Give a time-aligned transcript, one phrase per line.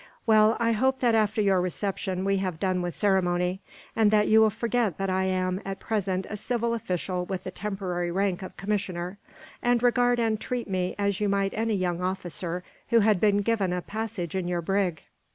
[0.25, 3.61] Well, I hope that after your reception we have done with ceremony;
[3.95, 7.51] and that you will forget that I am, at present, a civil official with the
[7.51, 9.19] temporary rank of commissioner,
[9.61, 13.71] and regard and treat me as you might any young officer who had been given
[13.71, 15.03] a passage in your brig.